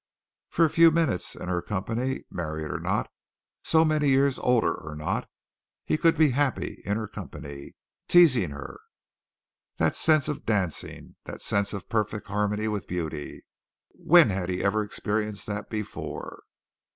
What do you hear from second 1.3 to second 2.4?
in her company,